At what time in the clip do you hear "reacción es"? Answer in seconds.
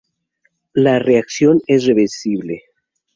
0.97-1.85